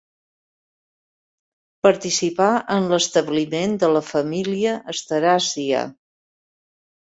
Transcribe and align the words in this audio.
Participà 1.87 2.47
en 2.77 2.89
l'establiment 2.95 3.77
de 3.85 3.93
la 3.93 4.03
família 4.09 4.75
asteràcia. 4.97 5.87